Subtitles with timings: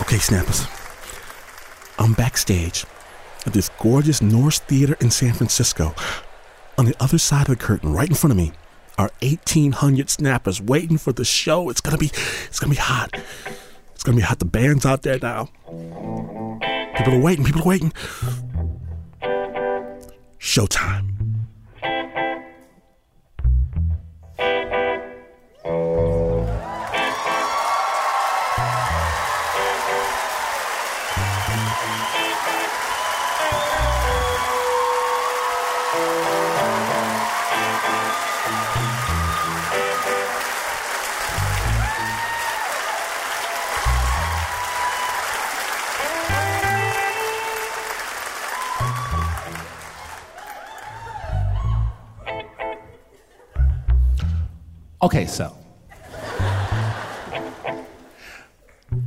[0.00, 0.66] Okay, Snappers.
[2.00, 2.84] I'm backstage
[3.46, 5.94] at this gorgeous Nourse Theater in San Francisco.
[6.78, 8.50] On the other side of the curtain, right in front of me,
[8.98, 11.70] are 1,800 snappers waiting for the show.
[11.70, 12.10] It's gonna be,
[12.46, 13.10] it's gonna be hot.
[13.94, 14.40] It's gonna be hot.
[14.40, 15.50] The band's out there now.
[16.96, 17.44] People are waiting.
[17.44, 17.92] People are waiting.
[20.40, 21.13] Showtime.
[55.04, 55.54] Okay, so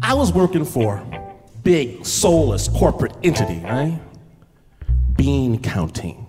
[0.03, 1.03] I was working for
[1.63, 3.99] big soulless corporate entity, right?
[5.15, 6.23] Bean counting.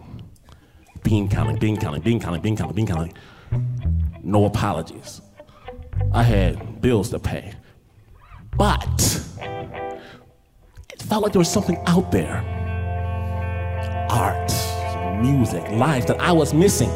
[1.02, 3.12] Bean counting, bean counting, bean counting, bean counting, bean counting.
[4.22, 5.20] No apologies.
[6.12, 7.53] I had bills to pay.
[8.56, 9.22] But
[10.94, 12.38] it felt like there was something out there.
[14.08, 14.50] Art,
[15.20, 16.88] music, life that I was missing.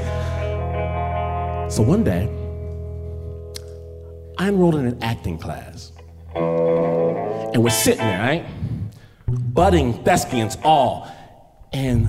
[1.71, 2.39] So one day,
[4.43, 5.93] I enrolled in an acting class.
[6.35, 8.45] And we're sitting there, right?
[9.29, 11.09] Budding thespians all.
[11.73, 12.09] And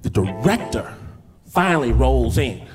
[0.00, 0.94] the director
[1.44, 2.66] finally rolls in.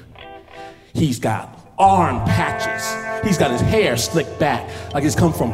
[0.94, 3.26] He's got arm patches.
[3.26, 5.50] He's got his hair slicked back, like he's come from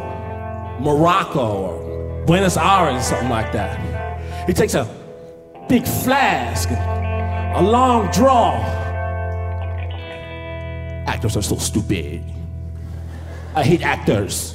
[0.82, 4.46] Morocco or Buenos Aires or something like that.
[4.46, 4.84] He takes a
[5.70, 8.52] big flask, a long draw.
[11.06, 12.22] Actors are so stupid.
[13.58, 14.54] I hate actors.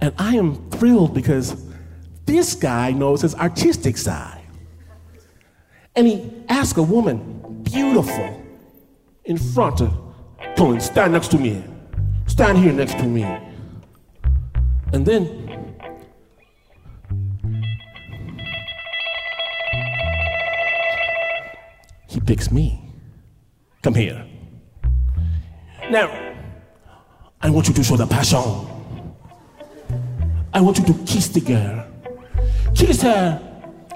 [0.00, 1.56] And I am thrilled because
[2.24, 4.44] this guy knows his artistic side.
[5.96, 8.40] And he asked a woman, beautiful,
[9.24, 9.92] in front of
[10.54, 11.64] Tony, stand next to me.
[12.28, 13.24] Stand here next to me.
[14.92, 15.74] And then
[22.06, 22.80] he picks me.
[23.82, 24.24] Come here.
[25.90, 26.31] Now,
[27.42, 28.38] I want you to show the passion.
[30.54, 31.86] I want you to kiss the girl.
[32.74, 33.40] Kiss her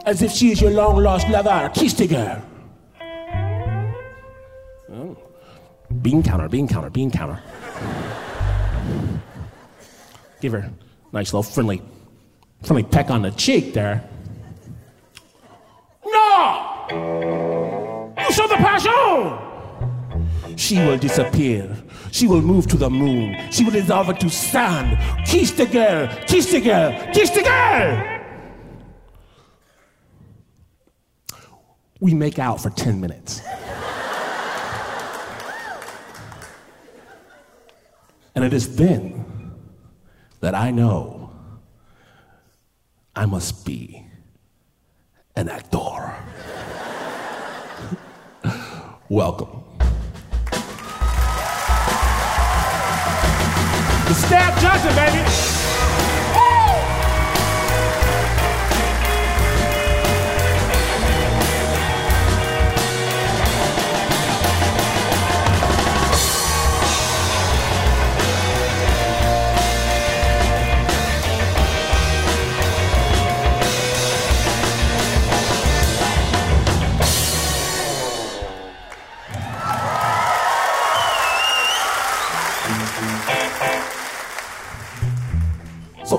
[0.04, 1.70] as if she is your long lost lover.
[1.72, 2.42] Kiss the girl.
[4.90, 5.16] Oh.
[6.02, 7.40] Bean counter, bean counter, bean counter.
[10.40, 10.72] Give her a
[11.12, 11.80] nice little friendly,
[12.62, 14.02] friendly peck on the cheek there.
[16.04, 16.86] No!
[18.18, 19.38] You show the passion!
[20.56, 21.76] She will disappear.
[22.12, 23.36] She will move to the moon.
[23.50, 24.98] She will dissolve into sand.
[25.26, 26.08] Kiss the girl.
[26.26, 26.92] Kiss the girl.
[27.12, 28.12] Kiss the girl.
[32.00, 33.40] We make out for 10 minutes.
[38.34, 39.24] and it is then
[40.40, 41.30] that I know
[43.16, 44.06] I must be
[45.34, 46.14] an actor.
[49.08, 49.65] Welcome.
[54.16, 55.55] Snap Johnson, baby.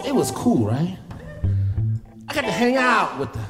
[0.07, 0.98] It was cool, right?
[2.30, 3.44] I got to hang out with the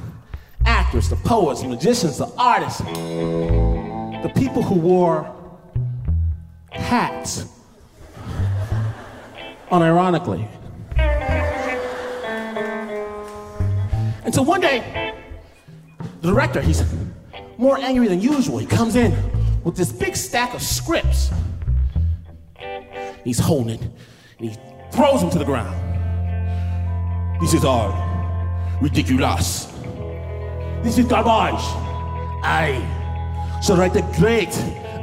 [0.66, 5.32] actors, the poets, the magicians, the artists, the people who wore
[6.70, 7.46] hats,
[9.70, 10.48] unironically.
[14.24, 15.14] And so one day,
[16.20, 16.82] the director, he's
[17.56, 18.58] more angry than usual.
[18.58, 19.14] He comes in
[19.62, 21.30] with this big stack of scripts.
[23.22, 23.82] He's holding it,
[24.38, 24.56] and he
[24.90, 25.87] throws them to the ground.
[27.40, 27.94] This is all
[28.80, 29.66] ridiculous.
[30.82, 31.62] This is garbage.
[32.42, 32.82] I
[33.62, 34.54] shall write a great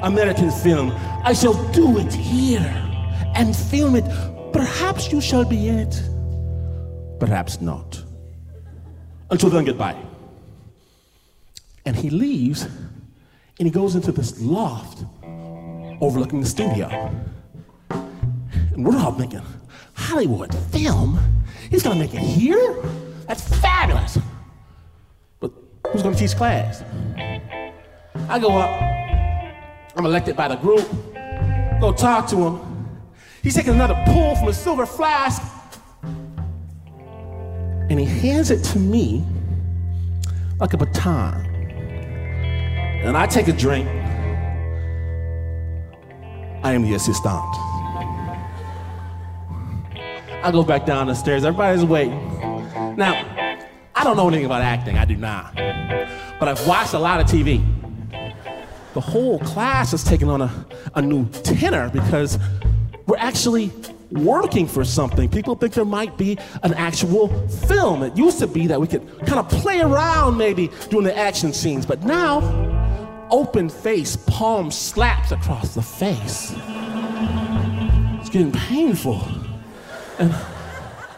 [0.03, 0.91] American film.
[1.23, 2.61] I shall do it here
[3.35, 4.05] and film it.
[4.51, 6.01] Perhaps you shall be in it.
[7.19, 8.03] Perhaps not.
[9.29, 9.97] Until then, goodbye.
[11.85, 15.05] And he leaves and he goes into this loft
[16.01, 16.89] overlooking the studio.
[17.89, 19.41] And we're all thinking,
[19.93, 21.34] Hollywood film?
[21.69, 22.75] He's gonna make it here?
[23.27, 24.17] That's fabulous.
[25.39, 25.51] But
[25.88, 26.83] who's gonna teach class?
[28.29, 28.69] I go up,
[29.95, 30.88] I'm elected by the group,
[31.79, 32.59] go talk to him.
[33.44, 35.41] He's taking another pull from a silver flask,
[37.89, 39.23] and he hands it to me
[40.59, 41.45] like a baton.
[43.03, 43.88] And I take a drink.
[46.63, 47.44] I am the assistant.
[50.45, 51.44] I go back down the stairs.
[51.44, 52.19] Everybody's waiting.
[52.95, 53.15] Now,
[53.95, 54.95] I don't know anything about acting.
[54.95, 55.56] I do not.
[55.56, 57.65] But I've watched a lot of TV.
[58.94, 62.38] The whole class is taking on a, a new tenor because
[63.07, 63.71] we're actually
[64.12, 65.30] working for something.
[65.30, 68.03] People think there might be an actual film.
[68.03, 71.53] It used to be that we could kind of play around maybe doing the action
[71.53, 76.53] scenes, but now, open face, palm slaps across the face.
[78.19, 79.27] It's getting painful.
[80.19, 80.35] And,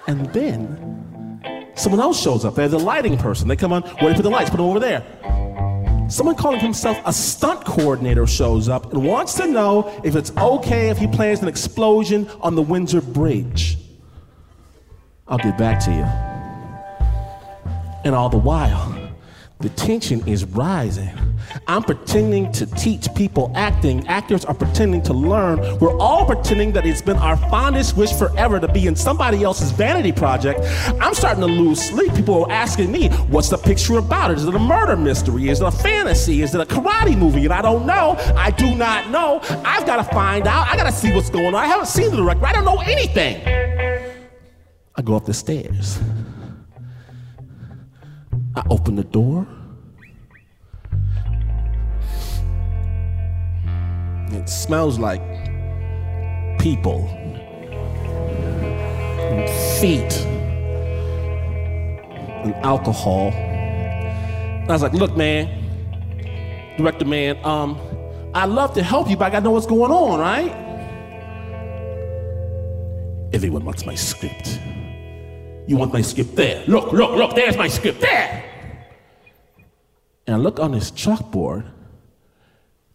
[0.07, 2.55] and then someone else shows up.
[2.55, 3.47] They're the lighting person.
[3.47, 4.49] They come on, where do you put the lights?
[4.49, 5.05] Put them over there.
[6.09, 10.89] Someone calling himself a stunt coordinator shows up and wants to know if it's okay
[10.89, 13.77] if he plans an explosion on the Windsor Bridge.
[15.27, 16.05] I'll get back to you.
[18.05, 19.06] And all the while,
[19.59, 21.11] the tension is rising.
[21.65, 24.05] I'm pretending to teach people acting.
[24.07, 25.79] Actors are pretending to learn.
[25.79, 29.71] We're all pretending that it's been our fondest wish forever to be in somebody else's
[29.71, 30.61] vanity project.
[31.01, 32.13] I'm starting to lose sleep.
[32.13, 34.31] People are asking me, what's the picture about?
[34.31, 35.49] Is it a murder mystery?
[35.49, 36.43] Is it a fantasy?
[36.43, 37.45] Is it a karate movie?
[37.45, 38.15] And I don't know.
[38.35, 39.39] I do not know.
[39.65, 40.67] I've got to find out.
[40.67, 41.55] I got to see what's going on.
[41.55, 42.45] I haven't seen the director.
[42.45, 43.41] I don't know anything.
[44.95, 45.99] I go up the stairs.
[48.57, 49.47] I open the door.
[54.31, 55.21] It smells like
[56.57, 57.07] people,
[59.19, 59.47] and
[59.79, 60.25] feet,
[62.45, 63.31] and alcohol.
[63.31, 65.47] I was like, look, man,
[66.77, 67.79] director man, um,
[68.33, 70.51] I'd love to help you, but I gotta know what's going on, right?
[73.33, 74.59] Everyone wants my script.
[75.67, 76.63] You want my script there?
[76.65, 78.45] Look, look, look, there's my script there.
[80.27, 81.65] And I look on this chalkboard,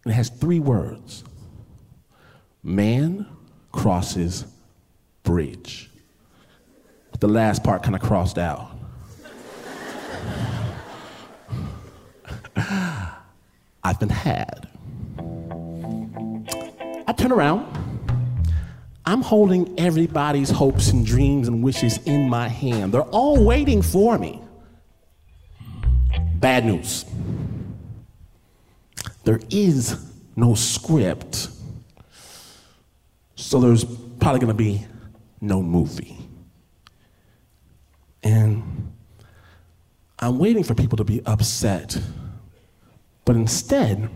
[0.05, 1.25] and it has three words
[2.62, 3.26] Man
[3.73, 4.44] crosses
[5.25, 5.90] bridge.
[7.19, 8.76] The last part kind of crossed out.
[13.85, 14.69] I've been had.
[17.06, 17.67] I turn around.
[19.06, 22.93] I'm holding everybody's hopes and dreams and wishes in my hand.
[22.93, 24.43] They're all waiting for me.
[26.35, 27.05] Bad news.
[29.24, 29.96] There is
[30.36, 31.48] no script,
[33.36, 33.84] so there's
[34.19, 34.86] probably gonna be
[35.40, 36.16] no movie.
[38.23, 38.92] And
[40.18, 42.00] I'm waiting for people to be upset,
[43.25, 44.08] but instead,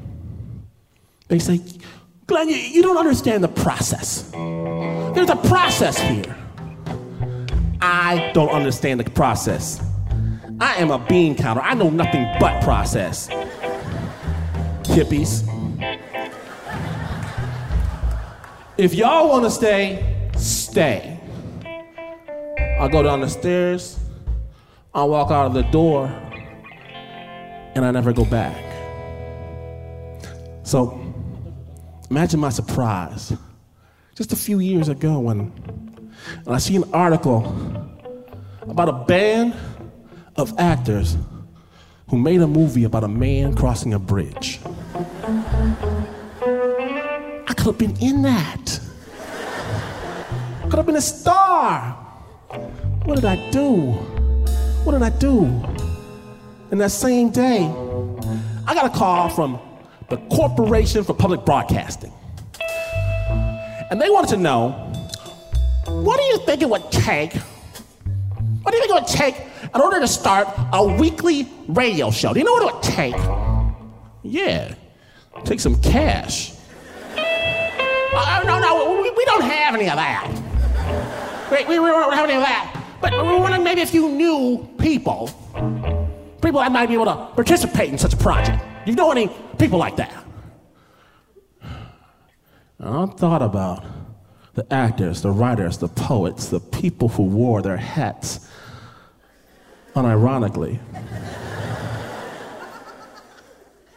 [1.28, 1.60] they say,
[2.26, 4.22] Glenn, you, you don't understand the process.
[4.32, 6.36] There's a process here.
[7.80, 9.82] I don't understand the process.
[10.60, 11.60] I am a bean counter.
[11.60, 13.28] I know nothing but process.
[14.96, 15.44] Hippies.
[18.78, 21.20] If y'all want to stay, stay.
[22.80, 23.98] I'll go down the stairs,
[24.94, 26.06] I'll walk out of the door,
[27.74, 28.56] and I never go back.
[30.62, 30.98] So
[32.08, 33.34] imagine my surprise
[34.14, 35.48] just a few years ago when,
[36.44, 37.44] when I see an article
[38.62, 39.54] about a band
[40.36, 41.18] of actors
[42.08, 44.58] who made a movie about a man crossing a bridge.
[47.48, 48.80] I could have been in that.
[50.62, 51.92] I Could have been a star.
[53.04, 53.92] What did I do?
[54.84, 55.44] What did I do?
[56.70, 57.64] And that same day,
[58.66, 59.58] I got a call from
[60.08, 62.12] the Corporation for Public Broadcasting.
[63.90, 64.70] And they wanted to know
[65.88, 67.34] what do you think it would take?
[67.34, 69.36] What do you think it would take
[69.74, 72.32] in order to start a weekly radio show?
[72.32, 73.14] Do you know what it would take?
[74.22, 74.74] Yeah,
[75.44, 76.52] take some cash.
[77.16, 80.30] Uh, no, no, we, we don't have any of that.
[81.50, 82.72] We, we, we don't have any of that.
[83.00, 85.28] But we're wondering maybe if you knew people,
[86.42, 88.62] people that might be able to participate in such a project.
[88.86, 90.24] You know any people like that?
[92.78, 93.84] I thought about
[94.54, 98.48] the actors, the writers, the poets, the people who wore their hats
[99.94, 100.78] unironically.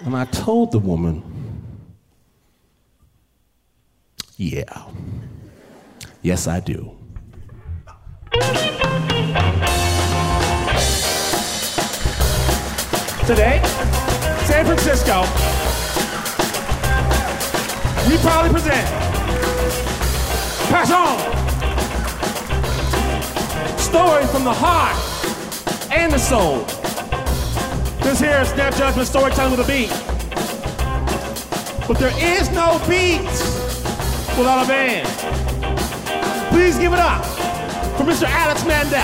[0.02, 1.24] And I told the woman,
[4.38, 4.86] yeah,
[6.22, 6.96] yes, I do.
[13.26, 13.62] Today,
[14.46, 15.22] San Francisco,
[18.10, 18.88] we proudly present
[20.70, 21.18] Passion.
[23.78, 24.96] Story from the heart
[25.92, 26.79] and the soul.
[28.02, 29.90] This here is Snap Judgment Storytelling with a beat.
[31.88, 33.22] But there is no beat
[34.38, 35.08] without a band.
[36.50, 37.26] Please give it up
[37.98, 38.24] for Mr.
[38.28, 39.02] Alex Mandel.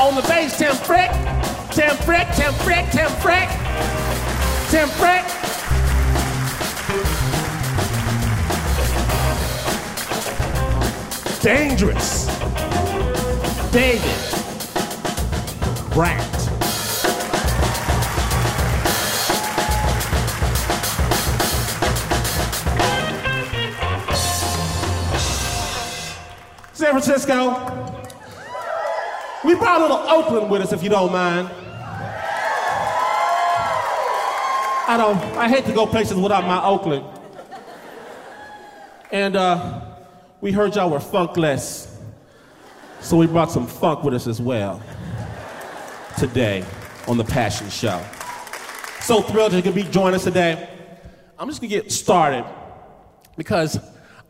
[0.00, 1.10] On the bass, Tim Frick,
[1.70, 3.48] Tim Frick, Tim Frick, Tim Frick,
[4.70, 5.43] Tim Frick.
[11.44, 12.24] Dangerous.
[13.70, 14.00] David
[15.92, 16.24] Brandt.
[26.72, 27.50] San Francisco.
[29.44, 31.50] We brought a little Oakland with us, if you don't mind.
[34.88, 35.18] I don't.
[35.36, 37.04] I hate to go places without my Oakland.
[39.12, 39.93] And uh,
[40.44, 41.88] we heard y'all were funkless,
[43.00, 44.82] so we brought some funk with us as well
[46.18, 46.62] today
[47.08, 48.04] on the Passion Show.
[49.00, 50.68] So thrilled could be joining us today.
[51.38, 52.44] I'm just gonna get started
[53.38, 53.78] because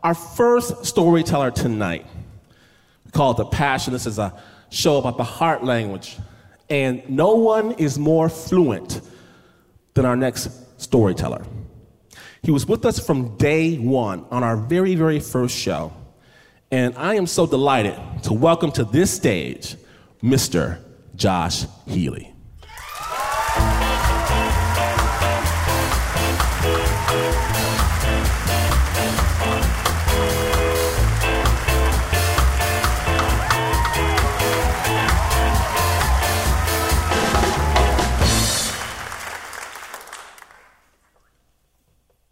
[0.04, 2.06] our first storyteller tonight,
[3.04, 3.92] we call it The Passion.
[3.92, 4.40] This is a
[4.70, 6.16] show about the heart language.
[6.70, 9.00] And no one is more fluent
[9.94, 10.48] than our next
[10.80, 11.44] storyteller.
[12.44, 15.92] He was with us from day one on our very, very first show.
[16.74, 19.76] And I am so delighted to welcome to this stage
[20.20, 20.80] Mr.
[21.14, 22.34] Josh Healey.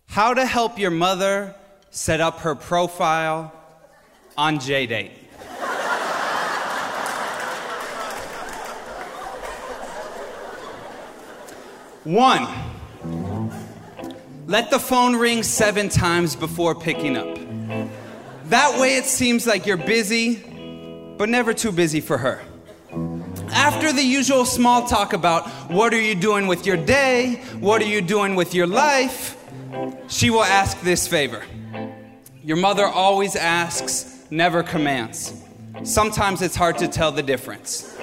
[0.09, 1.55] How to help your mother
[1.91, 3.53] set up her profile
[4.37, 5.11] on JDate.
[12.05, 12.49] One,
[14.49, 17.39] let the phone ring seven times before picking up.
[18.47, 20.37] That way it seems like you're busy,
[21.17, 22.43] but never too busy for her.
[23.53, 27.87] After the usual small talk about what are you doing with your day, what are
[27.87, 29.37] you doing with your life,
[30.09, 31.45] she will ask this favor.
[32.43, 35.35] Your mother always asks, never commands.
[35.85, 37.95] Sometimes it's hard to tell the difference.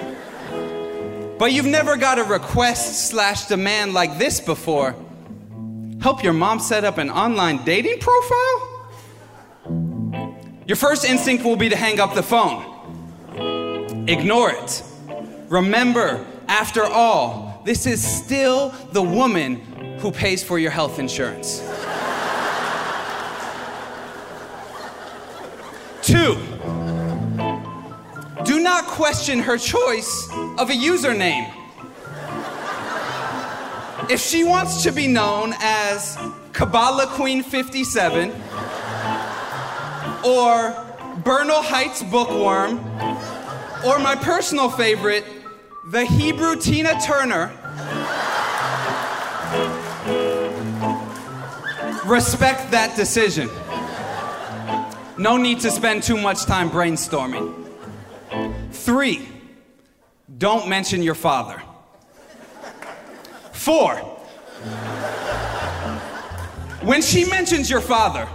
[1.38, 4.94] But you've never got a request slash demand like this before.
[6.00, 8.86] Help your mom set up an online dating profile?
[10.66, 12.64] Your first instinct will be to hang up the phone.
[14.08, 14.84] Ignore it.
[15.48, 19.56] Remember, after all, this is still the woman
[19.98, 21.60] who pays for your health insurance.
[26.10, 26.34] Two,
[28.44, 31.48] do not question her choice of a username.
[34.10, 36.18] If she wants to be known as
[36.52, 38.30] Kabbalah Queen 57
[40.24, 40.74] or
[41.22, 42.78] Bernal Heights Bookworm
[43.86, 45.24] or my personal favorite,
[45.90, 47.52] the Hebrew Tina Turner,
[52.04, 53.48] respect that decision.
[55.20, 57.52] No need to spend too much time brainstorming.
[58.72, 59.28] Three,
[60.38, 61.62] don't mention your father.
[63.52, 63.96] Four,
[66.80, 68.26] when she mentions your father,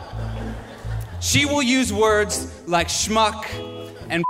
[1.22, 3.48] she will use words like schmuck
[4.08, 4.24] and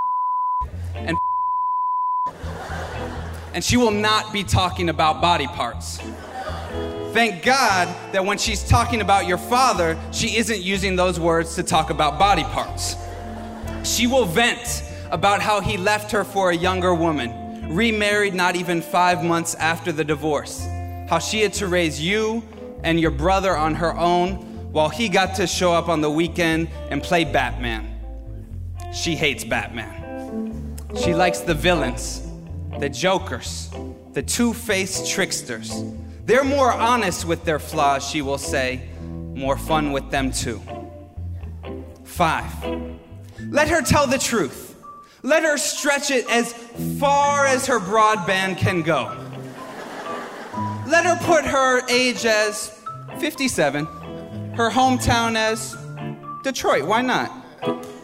[0.96, 1.18] and
[3.54, 6.00] and she will not be talking about body parts.
[7.16, 11.64] Thank God that when she's talking about your father, she isn't using those words to
[11.64, 12.98] talk about body parts.
[13.86, 18.82] She will vent about how he left her for a younger woman, remarried not even
[18.82, 20.66] five months after the divorce,
[21.08, 22.44] how she had to raise you
[22.84, 26.68] and your brother on her own while he got to show up on the weekend
[26.90, 27.98] and play Batman.
[28.94, 30.76] She hates Batman.
[31.02, 32.28] She likes the villains,
[32.78, 33.70] the jokers,
[34.12, 35.82] the two faced tricksters.
[36.26, 38.90] They're more honest with their flaws, she will say,
[39.36, 40.60] more fun with them too.
[42.04, 42.52] Five,
[43.50, 44.76] let her tell the truth.
[45.22, 46.54] Let her stretch it as
[47.00, 49.16] far as her broadband can go.
[50.88, 52.80] Let her put her age as
[53.20, 53.86] 57,
[54.56, 55.76] her hometown as
[56.44, 57.32] Detroit, why not?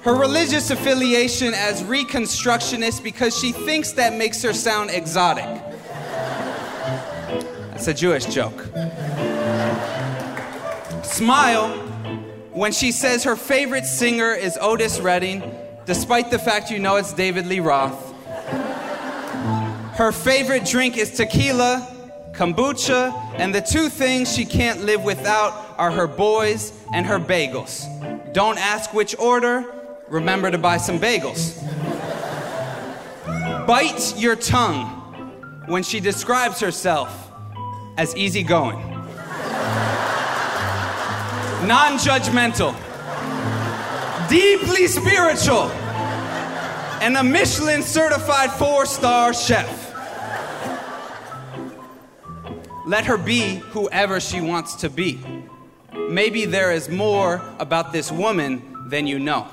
[0.01, 5.45] Her religious affiliation as Reconstructionist because she thinks that makes her sound exotic.
[7.81, 8.61] That's a Jewish joke.
[11.03, 11.69] Smile
[12.51, 15.41] when she says her favorite singer is Otis Redding,
[15.87, 18.13] despite the fact you know it's David Lee Roth.
[19.95, 21.87] Her favorite drink is tequila,
[22.33, 27.87] kombucha, and the two things she can't live without are her boys and her bagels.
[28.31, 29.65] Don't ask which order,
[30.07, 31.57] remember to buy some bagels.
[33.65, 34.85] Bite your tongue
[35.65, 37.29] when she describes herself
[37.97, 38.79] as easygoing,
[41.67, 42.75] non judgmental,
[44.29, 45.69] deeply spiritual,
[47.01, 49.89] and a Michelin certified four star chef.
[52.85, 55.19] Let her be whoever she wants to be.
[56.09, 59.47] Maybe there is more about this woman than you know.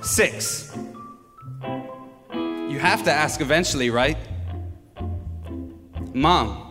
[0.00, 0.74] Six.
[2.42, 4.16] You have to ask eventually, right?
[6.14, 6.63] Mom,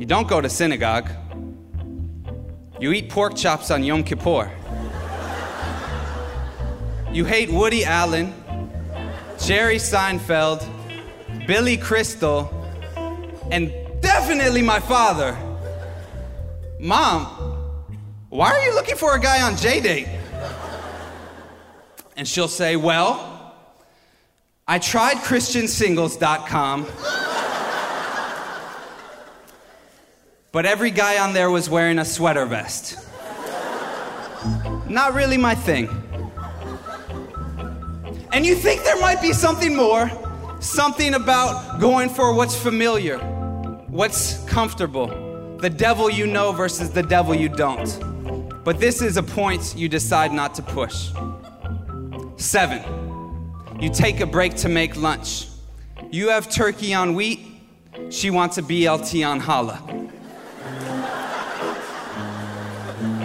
[0.00, 1.10] you don't go to synagogue.
[2.80, 4.50] You eat pork chops on Yom Kippur.
[7.12, 8.32] You hate Woody Allen,
[9.38, 10.66] Jerry Seinfeld,
[11.46, 12.48] Billy Crystal,
[13.50, 15.36] and definitely my father.
[16.78, 17.26] Mom,
[18.30, 20.08] why are you looking for a guy on JDate?
[22.16, 23.54] And she'll say, Well,
[24.66, 26.86] I tried ChristianSingles.com,
[30.52, 32.98] but every guy on there was wearing a sweater vest.
[34.88, 35.88] Not really my thing.
[38.32, 40.10] And you think there might be something more,
[40.60, 43.18] something about going for what's familiar,
[43.88, 45.06] what's comfortable,
[45.58, 48.64] the devil you know versus the devil you don't.
[48.64, 51.10] But this is a point you decide not to push.
[52.36, 52.82] Seven,
[53.80, 55.46] you take a break to make lunch.
[56.10, 57.40] You have turkey on wheat,
[58.10, 59.99] she wants a BLT on challah.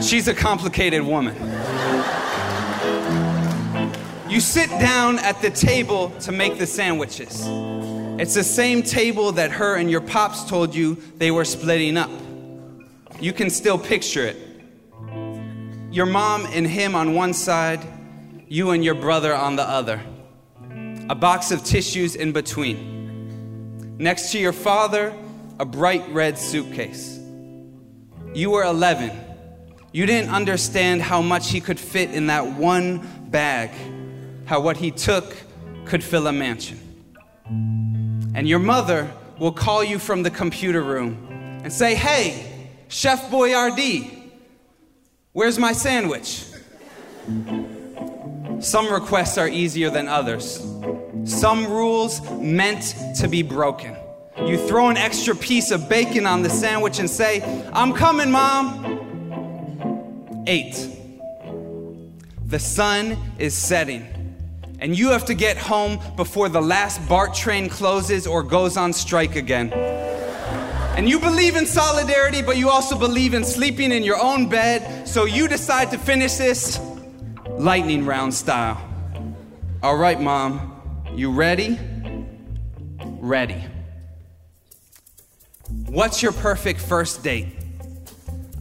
[0.01, 1.35] She's a complicated woman.
[4.29, 7.45] You sit down at the table to make the sandwiches.
[8.19, 12.09] It's the same table that her and your pops told you they were splitting up.
[13.19, 14.37] You can still picture it.
[15.91, 17.79] Your mom and him on one side,
[18.47, 20.01] you and your brother on the other.
[21.09, 23.97] A box of tissues in between.
[23.97, 25.13] Next to your father,
[25.59, 27.17] a bright red suitcase.
[28.33, 29.24] You were 11.
[29.95, 32.97] You didn't understand how much he could fit in that one
[33.29, 33.71] bag,
[34.43, 35.33] how what he took
[35.85, 36.77] could fill a mansion.
[38.35, 44.31] And your mother will call you from the computer room and say, Hey, Chef Boyardee,
[45.31, 46.43] where's my sandwich?
[48.59, 50.61] Some requests are easier than others.
[51.23, 53.95] Some rules meant to be broken.
[54.45, 59.04] You throw an extra piece of bacon on the sandwich and say, I'm coming, mom.
[60.47, 60.89] Eight.
[62.45, 64.05] The sun is setting,
[64.79, 68.93] and you have to get home before the last BART train closes or goes on
[68.93, 69.73] strike again.
[70.95, 75.07] And you believe in solidarity, but you also believe in sleeping in your own bed,
[75.07, 76.79] so you decide to finish this
[77.49, 78.79] lightning round style.
[79.81, 81.79] All right, mom, you ready?
[83.19, 83.63] Ready.
[85.87, 87.64] What's your perfect first date?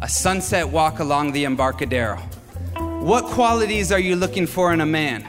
[0.04, 2.18] A sunset walk along the Embarcadero.
[3.00, 5.24] What qualities are you looking for in a man?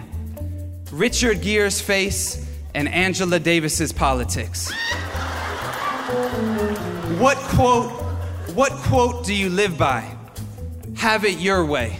[0.92, 4.70] Richard Gere's face and Angela Davis's politics.
[7.22, 7.90] What quote,
[8.54, 10.14] what quote do you live by?
[10.98, 11.98] Have it your way.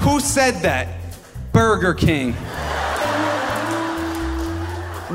[0.00, 0.88] Who said that?
[1.54, 2.34] Burger King.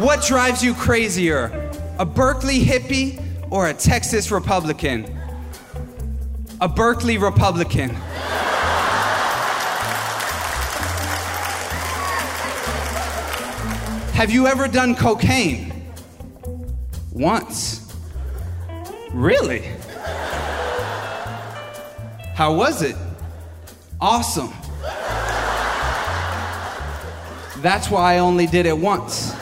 [0.01, 1.69] What drives you crazier?
[1.99, 3.24] A Berkeley hippie
[3.55, 5.05] or a Texas Republican?
[6.59, 7.89] A Berkeley Republican.
[14.11, 15.71] Have you ever done cocaine?
[17.13, 17.95] Once.
[19.13, 19.61] Really?
[22.33, 22.97] How was it?
[24.01, 24.51] Awesome.
[27.61, 29.33] That's why I only did it once.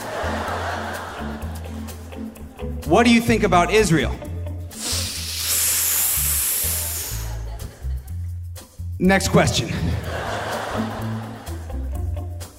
[2.86, 4.14] What do you think about Israel?
[8.98, 9.70] Next question.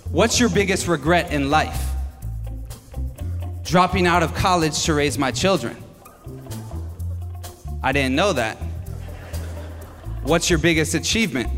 [0.10, 1.80] What's your biggest regret in life?
[3.64, 5.78] Dropping out of college to raise my children.
[7.84, 8.58] I didn't know that.
[10.24, 11.50] What's your biggest achievement?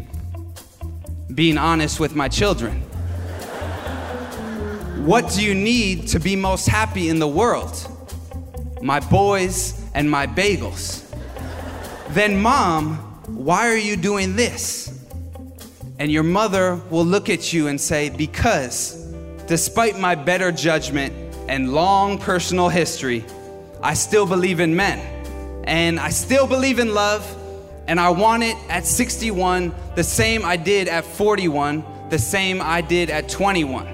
[1.33, 2.81] Being honest with my children.
[5.05, 7.96] What do you need to be most happy in the world?
[8.81, 11.03] My boys and my bagels.
[12.09, 14.93] Then, mom, why are you doing this?
[15.99, 18.93] And your mother will look at you and say, Because,
[19.47, 21.13] despite my better judgment
[21.49, 23.25] and long personal history,
[23.81, 24.99] I still believe in men.
[25.65, 27.25] And I still believe in love.
[27.87, 32.81] And I want it at 61, the same I did at 41, the same I
[32.81, 33.87] did at 21.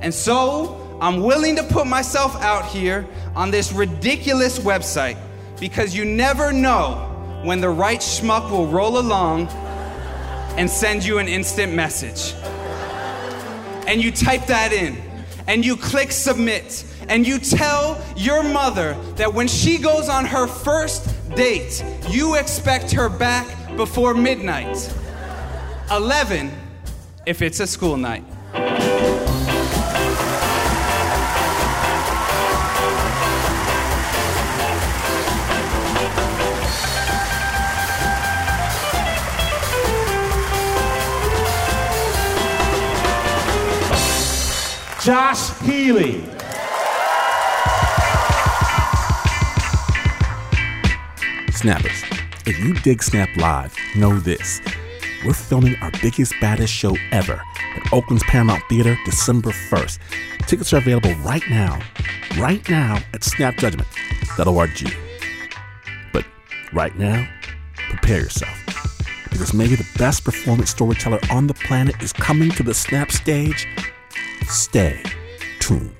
[0.00, 5.18] And so I'm willing to put myself out here on this ridiculous website
[5.60, 9.48] because you never know when the right schmuck will roll along
[10.56, 12.32] and send you an instant message.
[13.86, 14.96] And you type that in,
[15.46, 20.46] and you click submit, and you tell your mother that when she goes on her
[20.46, 24.90] first date, you expect her back before midnight.
[25.90, 26.50] 11
[27.26, 28.24] if it's a school night.
[45.04, 46.24] Josh Healey.
[51.52, 52.02] Snappers,
[52.46, 54.62] if you dig Snap Live, know this.
[55.26, 57.38] We're filming our biggest, baddest show ever
[57.76, 59.98] at Oakland's Paramount Theater December 1st.
[60.46, 61.78] Tickets are available right now,
[62.38, 64.96] right now at snapjudgment.org.
[66.14, 66.24] But
[66.72, 67.28] right now,
[67.90, 68.58] prepare yourself.
[69.30, 73.66] Because maybe the best performance storyteller on the planet is coming to the Snap stage
[74.48, 75.02] Stay
[75.58, 75.90] tuned.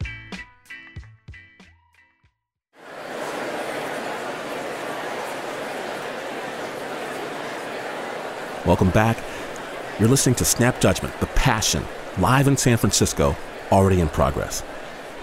[8.64, 9.18] Welcome back.
[9.98, 11.84] You're listening to Snap Judgment, The Passion,
[12.18, 13.36] live in San Francisco,
[13.72, 14.62] already in progress.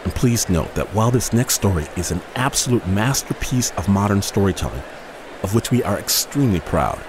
[0.03, 4.83] And please note that while this next story is an absolute masterpiece of modern storytelling,
[5.43, 6.99] of which we are extremely proud,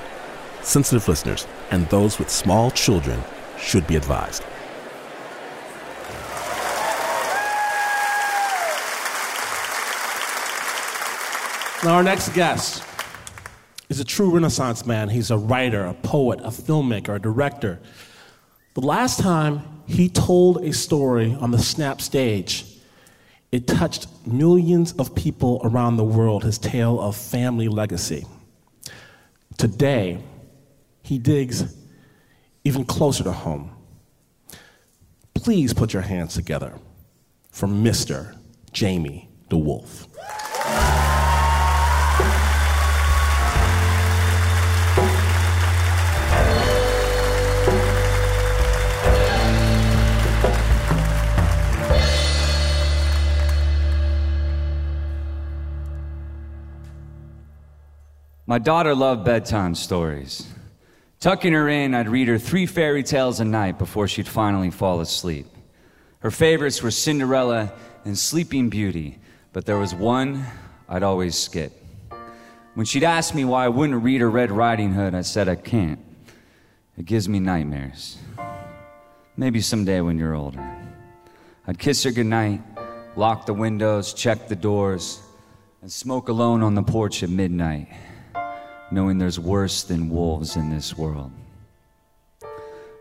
[0.63, 3.23] sensitive listeners and those with small children
[3.59, 4.43] should be advised.
[11.85, 12.85] Now, our next guest
[13.89, 15.09] is a true Renaissance man.
[15.09, 17.81] He's a writer, a poet, a filmmaker, a director.
[18.75, 22.67] The last time he told a story on the Snap stage,
[23.51, 28.27] it touched millions of people around the world, his tale of family legacy.
[29.59, 30.23] Today,
[31.03, 31.75] he digs
[32.63, 33.73] even closer to home.
[35.35, 36.79] Please put your hands together
[37.51, 38.39] for Mr.
[38.73, 40.07] Jamie DeWolf.
[58.53, 60.47] My daughter loved bedtime stories.
[61.21, 65.01] Tucking her in, I'd read her three fairy tales a night before she'd finally fall
[65.01, 65.47] asleep.
[66.19, 67.73] Her favorites were Cinderella
[68.05, 69.19] and Sleeping Beauty,
[69.55, 70.45] but there was one
[70.87, 71.73] I'd always skip.
[72.75, 75.55] When she'd ask me why I wouldn't read her Red Riding Hood, I said I
[75.55, 76.01] can't.
[76.99, 78.19] It gives me nightmares.
[79.35, 80.63] Maybe someday when you're older.
[81.67, 82.61] I'd kiss her goodnight,
[83.17, 85.23] lock the windows, check the doors,
[85.81, 87.89] and smoke alone on the porch at midnight
[88.93, 91.31] knowing there's worse than wolves in this world.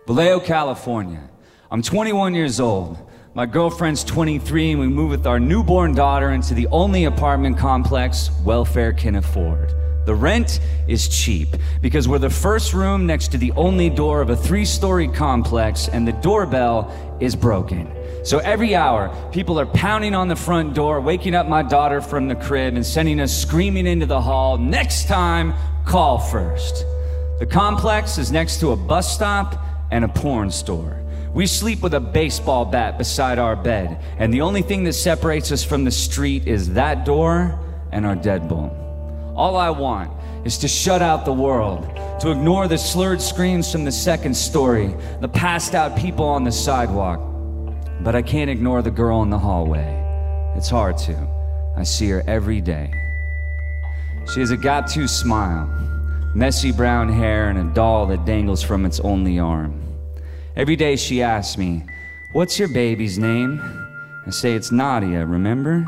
[0.08, 1.22] Vallejo, California.
[1.70, 2.98] I'm 21 years old.
[3.34, 8.30] My girlfriend's 23, and we move with our newborn daughter into the only apartment complex
[8.44, 9.74] welfare can afford.
[10.06, 11.50] The rent is cheap
[11.82, 15.88] because we're the first room next to the only door of a three story complex,
[15.88, 17.90] and the doorbell is broken.
[18.24, 22.28] So every hour, people are pounding on the front door, waking up my daughter from
[22.28, 24.58] the crib, and sending us screaming into the hall.
[24.58, 25.54] Next time,
[25.86, 26.86] call first.
[27.39, 29.56] The complex is next to a bus stop
[29.91, 30.98] and a porn store.
[31.34, 35.52] We sleep with a baseball bat beside our bed, and the only thing that separates
[35.52, 37.58] us from the street is that door
[37.91, 38.78] and our deadbolt.
[39.36, 40.12] All I want
[40.46, 41.84] is to shut out the world,
[42.20, 46.52] to ignore the slurred screams from the second story, the passed out people on the
[46.52, 47.20] sidewalk.
[48.02, 49.98] But I can't ignore the girl in the hallway.
[50.58, 51.28] It's hard to.
[51.78, 53.01] I see her every day.
[54.28, 55.68] She has a got to smile,
[56.34, 59.82] messy brown hair, and a doll that dangles from its only arm.
[60.56, 61.84] Every day she asks me,
[62.34, 63.60] What's your baby's name?
[64.26, 65.86] I say it's Nadia, remember?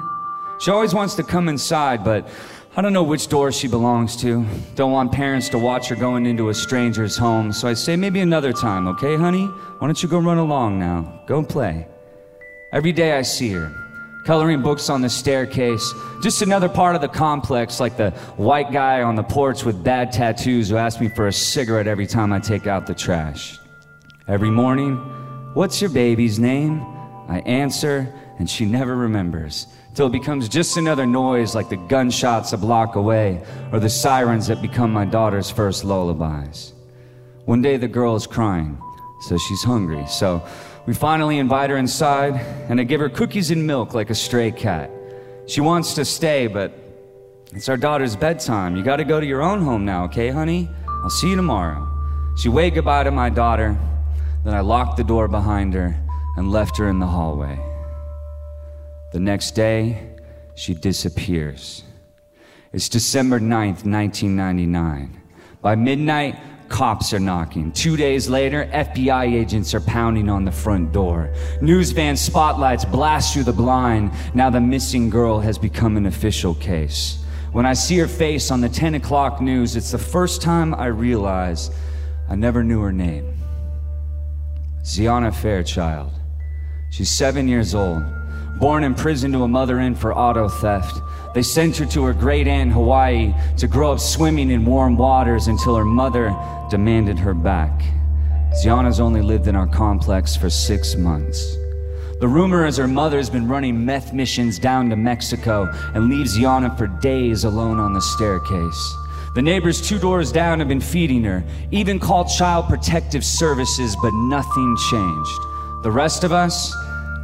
[0.59, 2.27] She always wants to come inside, but
[2.75, 4.45] I don't know which door she belongs to.
[4.75, 8.19] Don't want parents to watch her going into a stranger's home, so I say maybe
[8.19, 9.45] another time, okay, honey?
[9.45, 11.21] Why don't you go run along now?
[11.27, 11.87] Go play.
[12.71, 13.71] Every day I see her,
[14.23, 15.93] coloring books on the staircase.
[16.21, 20.11] Just another part of the complex, like the white guy on the porch with bad
[20.11, 23.59] tattoos who asks me for a cigarette every time I take out the trash.
[24.27, 24.95] Every morning,
[25.53, 26.81] what's your baby's name?
[27.27, 29.67] I answer, and she never remembers.
[29.93, 34.47] Till it becomes just another noise like the gunshots a block away or the sirens
[34.47, 36.73] that become my daughter's first lullabies.
[37.45, 38.81] One day the girl is crying,
[39.27, 40.05] so she's hungry.
[40.07, 40.41] So
[40.85, 42.35] we finally invite her inside,
[42.69, 44.89] and I give her cookies and milk like a stray cat.
[45.47, 46.73] She wants to stay, but
[47.53, 48.75] it's our daughter's bedtime.
[48.75, 50.69] You gotta go to your own home now, okay, honey?
[50.87, 51.87] I'll see you tomorrow.
[52.37, 53.77] She waved goodbye to my daughter,
[54.43, 55.95] then I locked the door behind her
[56.35, 57.59] and left her in the hallway.
[59.13, 60.09] The next day,
[60.55, 61.83] she disappears.
[62.73, 65.21] It's December 9th, 1999.
[65.61, 66.35] By midnight,
[66.73, 67.71] Cops are knocking.
[67.71, 71.31] Two days later, FBI agents are pounding on the front door.
[71.61, 74.11] News van spotlights blast through the blind.
[74.33, 77.23] Now the missing girl has become an official case.
[77.51, 80.87] When I see her face on the 10 o'clock news, it's the first time I
[80.87, 81.69] realize
[82.27, 83.31] I never knew her name.
[84.81, 86.11] Xiana Fairchild.
[86.89, 88.01] She's seven years old,
[88.59, 90.99] born in prison to a mother in for auto theft.
[91.33, 95.47] They sent her to her great aunt Hawaii to grow up swimming in warm waters
[95.47, 96.35] until her mother
[96.69, 97.81] demanded her back.
[98.63, 101.57] Xiana's only lived in our complex for six months.
[102.19, 106.77] The rumor is her mother's been running meth missions down to Mexico and leaves Xiana
[106.77, 108.95] for days alone on the staircase.
[109.33, 114.13] The neighbors two doors down have been feeding her, even called Child Protective Services, but
[114.13, 115.41] nothing changed.
[115.81, 116.71] The rest of us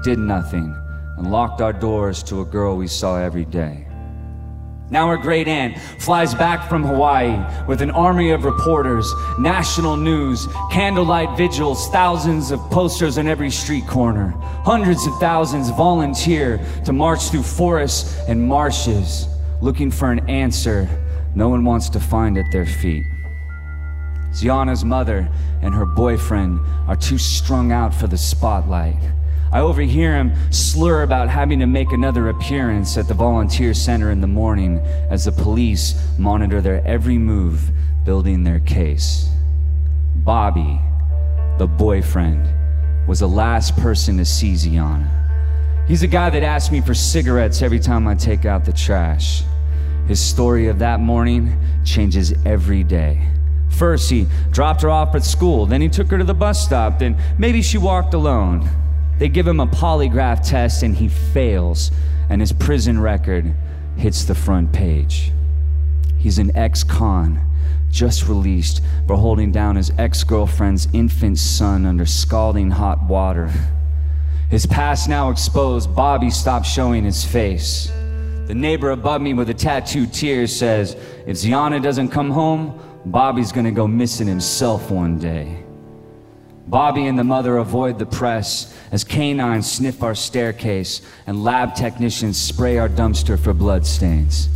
[0.03, 0.75] did nothing
[1.17, 3.88] and locked our doors to a girl we saw every day.
[4.91, 10.47] Now her great aunt flies back from Hawaii with an army of reporters, national news,
[10.71, 14.33] candlelight vigils, thousands of posters on every street corner.
[14.63, 19.27] Hundreds of thousands volunteer to march through forests and marshes
[19.61, 20.89] looking for an answer
[21.35, 23.03] no one wants to find at their feet.
[24.31, 25.29] Xiana's mother
[25.61, 28.97] and her boyfriend are too strung out for the spotlight.
[29.51, 34.21] I overhear him slur about having to make another appearance at the volunteer center in
[34.21, 37.71] the morning as the police monitor their every move,
[38.05, 39.27] building their case.
[40.17, 40.79] Bobby,
[41.57, 42.47] the boyfriend,
[43.07, 45.09] was the last person to see Xiana.
[45.87, 49.41] He's the guy that asks me for cigarettes every time I take out the trash.
[50.07, 53.27] His story of that morning changes every day.
[53.69, 56.99] First, he dropped her off at school, then he took her to the bus stop,
[56.99, 58.69] then maybe she walked alone.
[59.19, 61.91] They give him a polygraph test and he fails,
[62.29, 63.53] and his prison record
[63.97, 65.33] hits the front page.
[66.17, 67.45] He's an ex con,
[67.91, 73.51] just released for holding down his ex girlfriend's infant son under scalding hot water.
[74.49, 77.91] His past now exposed, Bobby stopped showing his face.
[78.47, 80.95] The neighbor above me with a tattooed tear says,
[81.27, 85.63] If Xiana doesn't come home, Bobby's gonna go missing himself one day.
[86.69, 92.37] Bobby and the mother avoid the press as canines sniff our staircase and lab technicians
[92.39, 94.49] spray our dumpster for bloodstains.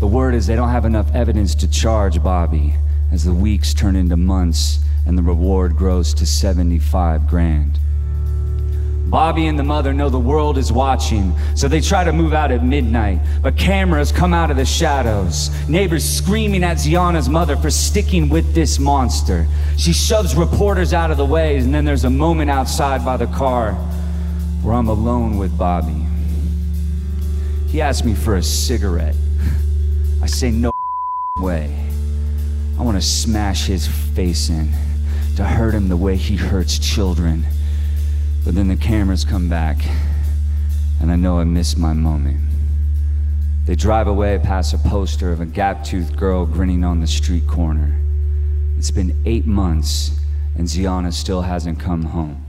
[0.00, 2.74] The word is they don't have enough evidence to charge Bobby
[3.10, 7.78] as the weeks turn into months and the reward grows to 75 grand.
[9.06, 12.50] Bobby and the mother know the world is watching, so they try to move out
[12.50, 13.20] at midnight.
[13.40, 15.50] But cameras come out of the shadows.
[15.68, 19.46] Neighbors screaming at Xiana's mother for sticking with this monster.
[19.76, 23.28] She shoves reporters out of the way, and then there's a moment outside by the
[23.28, 23.74] car
[24.62, 26.04] where I'm alone with Bobby.
[27.68, 29.14] He asks me for a cigarette.
[30.20, 30.72] I say, no
[31.38, 31.72] way.
[32.76, 34.72] I want to smash his face in
[35.36, 37.44] to hurt him the way he hurts children.
[38.46, 39.76] But then the cameras come back,
[41.00, 42.38] and I know I missed my moment.
[43.66, 47.48] They drive away past a poster of a gap toothed girl grinning on the street
[47.48, 47.92] corner.
[48.78, 50.16] It's been eight months,
[50.56, 52.46] and Xiana still hasn't come home.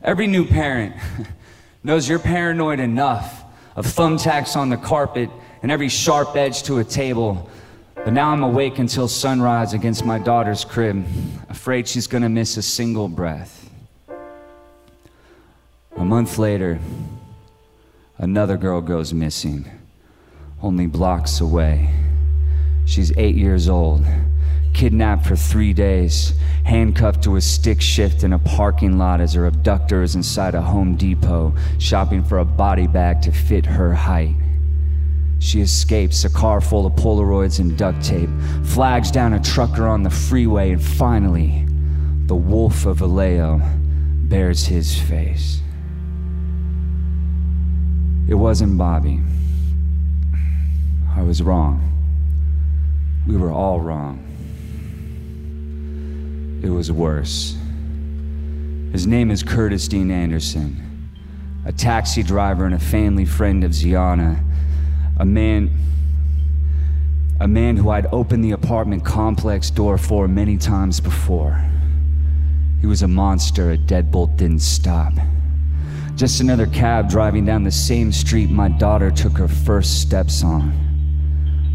[0.00, 0.96] Every new parent
[1.84, 3.44] knows you're paranoid enough
[3.76, 5.28] of thumbtacks on the carpet
[5.60, 7.50] and every sharp edge to a table.
[7.94, 11.04] But now I'm awake until sunrise against my daughter's crib,
[11.50, 13.65] afraid she's gonna miss a single breath.
[16.06, 16.78] A month later,
[18.16, 19.68] another girl goes missing,
[20.62, 21.90] only blocks away.
[22.84, 24.06] She's eight years old,
[24.72, 26.32] kidnapped for three days,
[26.64, 30.62] handcuffed to a stick shift in a parking lot as her abductor is inside a
[30.62, 34.36] Home Depot, shopping for a body bag to fit her height.
[35.40, 38.30] She escapes a car full of Polaroids and duct tape,
[38.62, 41.66] flags down a trucker on the freeway, and finally,
[42.26, 43.60] the wolf of Vallejo
[44.28, 45.62] bares his face.
[48.28, 49.20] It wasn't Bobby.
[51.16, 51.80] I was wrong.
[53.26, 54.22] We were all wrong.
[56.62, 57.56] It was worse.
[58.92, 61.10] His name is Curtis Dean Anderson,
[61.64, 64.42] a taxi driver and a family friend of Xiana,
[65.18, 65.70] a man
[67.38, 71.62] a man who I'd opened the apartment complex door for many times before.
[72.80, 75.12] He was a monster, a deadbolt didn't stop.
[76.16, 80.72] Just another cab driving down the same street my daughter took her first steps on.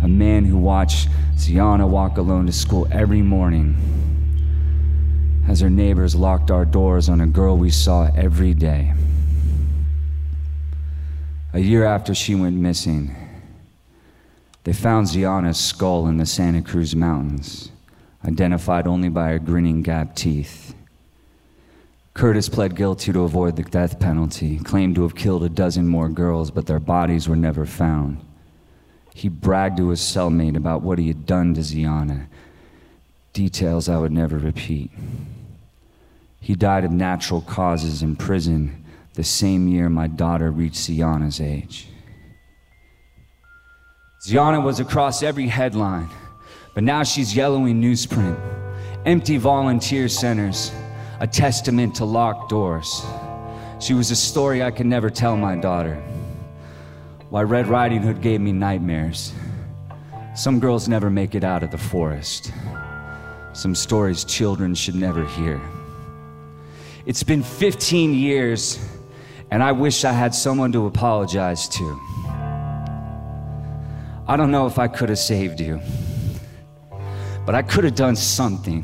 [0.04, 3.76] A man who watched Xiana walk alone to school every morning
[5.48, 8.96] as her neighbors locked our doors on a girl we saw every day.
[11.54, 13.16] A year after she went missing,
[14.64, 17.70] they found Xiana's skull in the Santa Cruz Mountains,
[18.26, 20.74] identified only by her grinning gap teeth.
[22.14, 26.10] Curtis pled guilty to avoid the death penalty, claimed to have killed a dozen more
[26.10, 28.24] girls, but their bodies were never found.
[29.14, 32.28] He bragged to his cellmate about what he had done to Xiana,
[33.34, 34.92] details I would never repeat.
[36.40, 41.88] He died of natural causes in prison the same year my daughter reached Xiana's age.
[44.26, 46.10] Xiana was across every headline,
[46.74, 48.40] but now she's yellowing newsprint,
[49.06, 50.72] empty volunteer centers,
[51.22, 53.06] a testament to locked doors.
[53.80, 56.02] She was a story I could never tell my daughter.
[57.30, 59.32] Why Red Riding Hood gave me nightmares.
[60.36, 62.52] Some girls never make it out of the forest.
[63.54, 65.62] Some stories children should never hear.
[67.06, 68.84] It's been 15 years,
[69.52, 72.02] and I wish I had someone to apologize to.
[74.28, 75.82] I don't know if I could have saved you,
[77.46, 78.84] but I could have done something.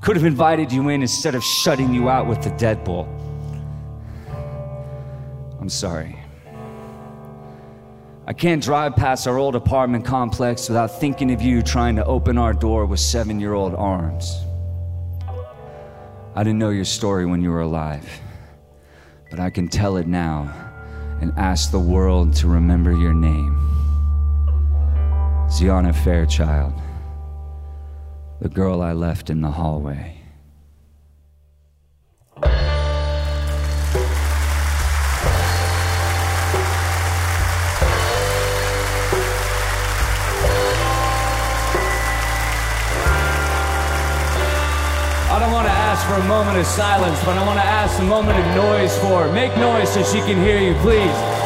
[0.00, 3.08] Could have invited you in instead of shutting you out with the deadbolt.
[5.60, 6.18] I'm sorry.
[8.26, 12.36] I can't drive past our old apartment complex without thinking of you trying to open
[12.36, 14.44] our door with seven year old arms.
[16.34, 18.08] I didn't know your story when you were alive,
[19.30, 20.54] but I can tell it now
[21.20, 23.56] and ask the world to remember your name
[25.48, 26.74] Xiana Fairchild,
[28.40, 30.14] the girl I left in the hallway.
[45.30, 47.98] I don't want to ask for a moment of silence, but I want to ask
[48.00, 49.32] a moment of noise for her.
[49.32, 51.37] Make noise so she can hear you, please.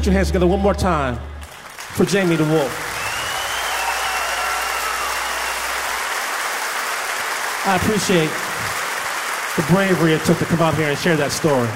[0.00, 1.18] Put your hands together one more time
[1.94, 2.70] for Jamie DeWolf.
[7.66, 8.30] I appreciate
[9.56, 11.68] the bravery it took to come out here and share that story.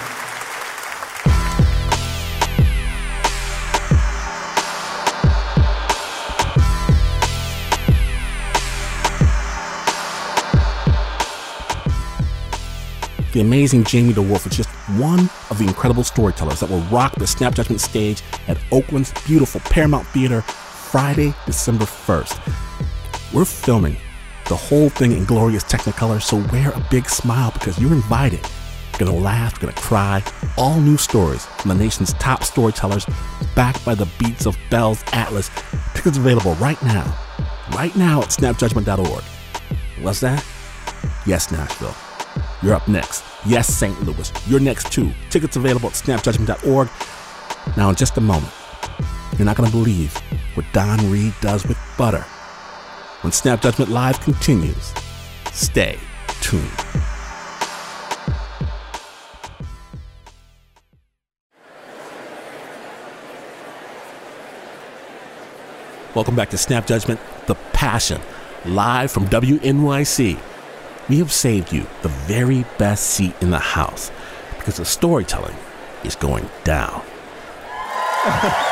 [13.35, 17.27] The amazing Jamie DeWolf is just one of the incredible storytellers that will rock the
[17.27, 23.35] Snap Judgment stage at Oakland's beautiful Paramount Theater Friday, December 1st.
[23.35, 23.97] We're filming
[24.47, 28.39] the whole thing in glorious Technicolor, so wear a big smile because you're invited
[29.01, 30.23] gonna laugh, gonna cry.
[30.57, 33.05] All new stories from the nation's top storytellers,
[33.57, 35.51] backed by the beats of Bells Atlas.
[35.95, 37.19] Tickets available right now.
[37.73, 39.25] Right now at snapjudgment.org.
[40.01, 40.45] What's that?
[41.27, 42.14] Yes, Nashville.
[42.65, 43.23] You're up next.
[43.45, 44.01] Yes, St.
[44.05, 44.33] Louis.
[44.49, 45.13] You're next too.
[45.29, 46.89] Tickets available at snapjudgment.org.
[47.77, 48.51] Now, in just a moment,
[49.37, 50.17] you're not going to believe
[50.55, 52.23] what Don Reed does with butter.
[53.21, 54.95] When Snap Judgment Live continues,
[55.53, 55.99] stay
[56.41, 56.65] tuned.
[66.15, 68.23] Welcome back to Snap Judgment, The Passion,
[68.65, 70.54] live from WNYC.
[71.09, 74.11] We have saved you the very best seat in the house
[74.59, 75.57] because the storytelling
[76.05, 77.03] is going down.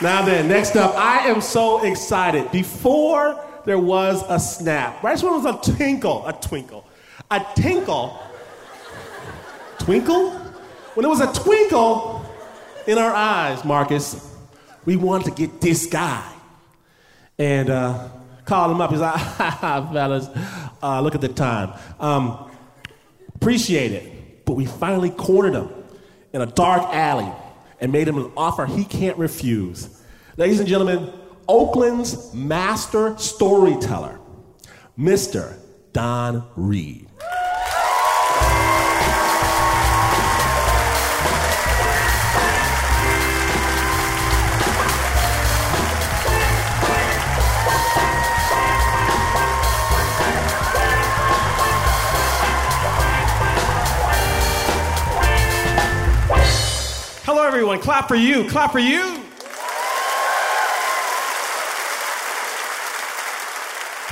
[0.00, 2.52] Now then, next up, I am so excited.
[2.52, 6.86] Before there was a snap, right when it was a twinkle, a twinkle,
[7.32, 8.22] a tinkle,
[9.80, 10.30] twinkle?
[10.94, 12.24] When it was a twinkle
[12.86, 14.36] in our eyes, Marcus,
[14.84, 16.32] we wanted to get this guy.
[17.36, 18.08] And uh,
[18.48, 18.90] called him up.
[18.90, 19.20] He's like,
[19.92, 20.28] fellas,
[20.82, 21.72] uh, look at the time.
[22.00, 22.50] Um,
[23.36, 24.44] appreciate it.
[24.44, 25.68] But we finally cornered him
[26.32, 27.30] in a dark alley
[27.80, 30.02] and made him an offer he can't refuse.
[30.36, 31.12] Ladies and gentlemen,
[31.46, 34.18] Oakland's master storyteller,
[34.98, 35.54] Mr.
[35.92, 37.07] Don Reed.
[57.78, 58.48] Clap for you.
[58.48, 59.22] Clap for you.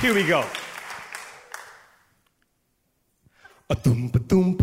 [0.01, 0.45] Here we go.
[3.69, 4.55] A boom boom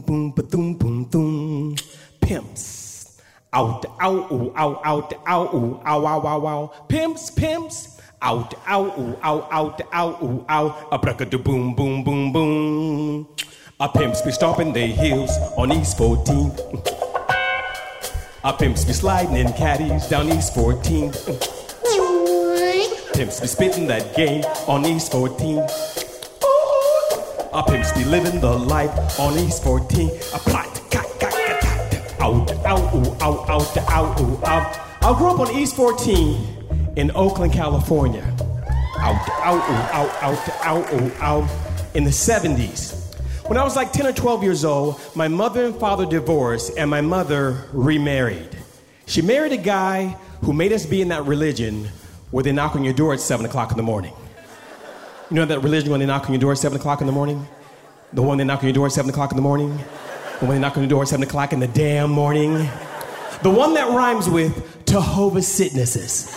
[0.00, 0.34] boom.
[0.38, 1.76] A boom boom boom.
[2.20, 3.20] Pimps.
[3.52, 6.66] Out, out, ooh, out, out, out, ooh, ow, ow, ow, ow.
[6.88, 8.00] Pimps, pimps.
[8.20, 10.88] Out, out, ooh, out, out, out, ooh, ow.
[10.92, 10.98] A
[11.38, 13.28] boom, boom, boom, boom.
[13.80, 16.50] A pimps be stomping their heels on East 14.
[18.42, 21.12] A pimps be sliding in caddies down East 14.
[23.14, 25.58] Pimps be spitting that game on East 14.
[27.52, 30.08] A pimps be living the life on East 14.
[30.08, 32.20] A plot, cat, cat, cat.
[32.20, 34.76] Out, out, ooh, out, out, out, ooh, out.
[35.04, 38.24] I grew up on East 14 in Oakland, California.
[38.98, 41.48] Out, out, ooh, out, out, out, ooh, out.
[41.94, 42.97] In the 70s.
[43.48, 46.90] When I was like 10 or 12 years old, my mother and father divorced, and
[46.90, 48.50] my mother remarried.
[49.06, 51.88] She married a guy who made us be in that religion
[52.30, 54.12] where they knock on your door at 7 o'clock in the morning.
[55.30, 57.12] You know that religion when they knock on your door at 7 o'clock in the
[57.14, 57.48] morning?
[58.12, 59.78] The one they knock on your door at 7 o'clock in the morning?
[60.40, 62.68] The one they knock on your door at 7 o'clock in the damn morning?
[63.42, 66.26] The one that rhymes with Jehovah's Witnesses.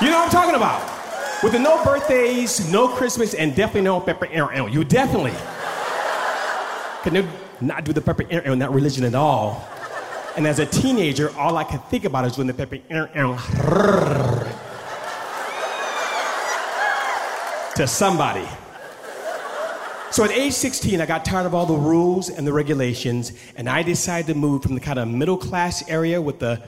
[0.00, 0.95] you know what I'm talking about?
[1.42, 4.68] With the no birthdays, no Christmas, and definitely no pepper air.
[4.68, 5.34] You definitely
[7.02, 7.28] could
[7.60, 9.66] not do the pepper air that religion at all.
[10.36, 13.08] And as a teenager, all I could think about is doing the pepper air
[17.74, 18.46] to somebody.
[20.10, 23.68] So at age 16, I got tired of all the rules and the regulations, and
[23.68, 26.62] I decided to move from the kind of middle class area with the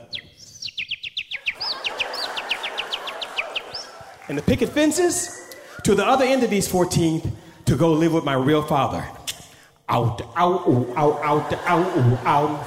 [4.29, 5.55] and the picket fences
[5.85, 7.31] to the other end of these 14th
[7.65, 9.05] to go live with my real father.
[9.89, 12.67] Out, out, ooh, out, out, out, ooh, out.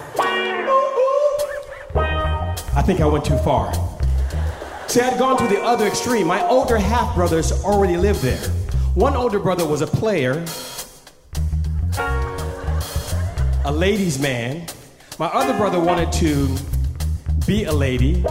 [2.74, 3.72] I think I went too far.
[4.88, 6.28] See, I'd gone to the other extreme.
[6.28, 8.42] My older half brothers already lived there.
[8.96, 10.44] One older brother was a player,
[13.64, 14.68] a ladies' man.
[15.20, 16.58] My other brother wanted to
[17.46, 18.26] be a lady.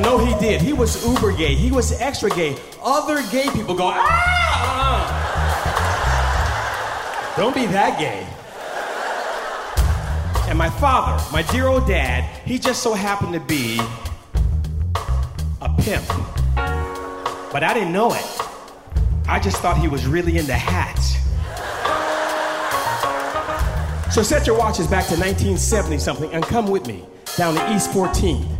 [0.00, 0.62] Oh, no, he did.
[0.62, 1.54] He was uber gay.
[1.54, 2.56] He was extra gay.
[2.82, 5.26] Other gay people go, ah!
[7.36, 8.26] Don't be that gay.
[10.48, 13.78] And my father, my dear old dad, he just so happened to be
[15.60, 16.06] a pimp.
[17.52, 18.24] But I didn't know it.
[19.28, 21.18] I just thought he was really into hats.
[24.14, 27.04] So set your watches back to 1970 something and come with me
[27.36, 28.59] down to East 14,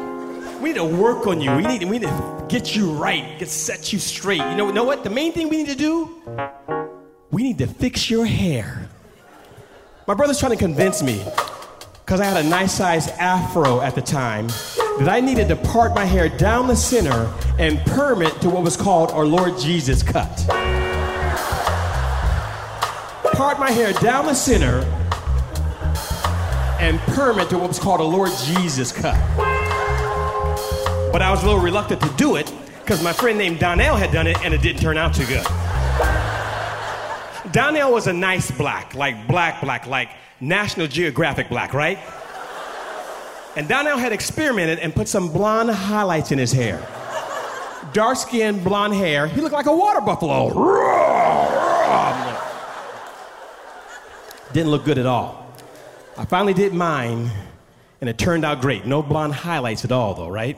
[0.61, 1.51] We need to work on you.
[1.55, 4.37] We need, we need to get you right, get set you straight.
[4.37, 5.03] You know, know what?
[5.03, 6.21] The main thing we need to do,
[7.31, 8.87] we need to fix your hair.
[10.07, 11.25] My brother's trying to convince me,
[12.05, 14.49] because I had a nice size afro at the time,
[14.99, 18.61] that I needed to part my hair down the center and perm it to what
[18.61, 20.45] was called our Lord Jesus cut.
[23.33, 24.81] Part my hair down the center
[26.79, 29.17] and perm it to what was called a Lord Jesus cut.
[31.11, 34.11] But I was a little reluctant to do it because my friend named Donnell had
[34.11, 35.45] done it and it didn't turn out too good.
[37.51, 40.09] Donnell was a nice black, like black, black, like
[40.39, 41.99] National Geographic black, right?
[43.55, 46.79] And Donnell had experimented and put some blonde highlights in his hair.
[47.91, 49.27] Dark skinned blonde hair.
[49.27, 50.49] He looked like a water buffalo.
[54.53, 55.53] Didn't look good at all.
[56.17, 57.31] I finally did mine,
[57.99, 58.85] and it turned out great.
[58.85, 60.57] No blonde highlights at all, though, right?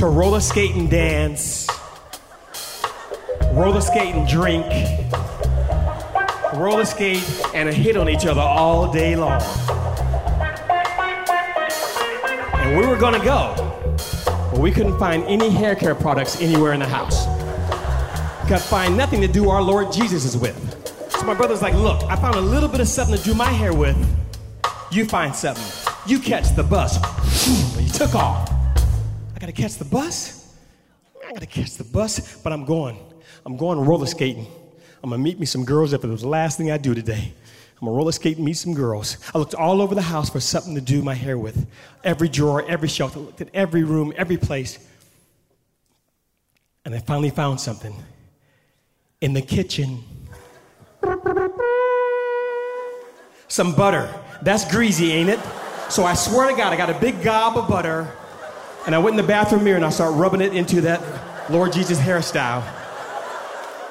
[0.00, 1.68] to roller skate and dance,
[3.52, 4.64] roller skate and drink,
[6.54, 7.22] roller skate
[7.54, 9.42] and hit on each other all day long.
[12.54, 13.54] And we were gonna go,
[14.50, 17.26] but we couldn't find any hair care products anywhere in the house.
[18.48, 20.56] Could find nothing to do our Lord Jesus is with.
[21.10, 23.50] So my brother's like, look, I found a little bit of something to do my
[23.50, 23.98] hair with.
[24.90, 25.62] You find something.
[26.06, 26.96] You catch the bus.
[27.76, 28.49] He took off.
[29.40, 30.54] I gotta catch the bus.
[31.26, 32.98] I gotta catch the bus, but I'm going.
[33.46, 34.46] I'm going roller skating.
[35.02, 37.32] I'm gonna meet me some girls if it was the last thing I do today.
[37.80, 39.16] I'm gonna roller skate and meet some girls.
[39.34, 41.66] I looked all over the house for something to do my hair with.
[42.04, 44.78] Every drawer, every shelf, I looked at every room, every place.
[46.84, 47.94] And I finally found something
[49.22, 50.04] in the kitchen.
[53.48, 54.14] Some butter.
[54.42, 55.40] That's greasy, ain't it?
[55.88, 58.14] So I swear to God, I got a big gob of butter,
[58.86, 61.72] and I went in the bathroom mirror and I started rubbing it into that Lord
[61.72, 62.62] Jesus hairstyle.